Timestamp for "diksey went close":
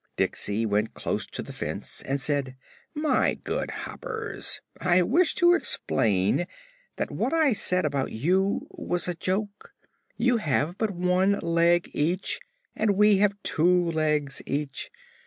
0.17-1.27